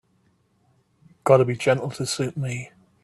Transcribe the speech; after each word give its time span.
Gotta 1.23 1.45
be 1.45 1.55
gentle 1.55 1.91
to 1.91 2.07
suit 2.07 2.35
me. 2.35 2.71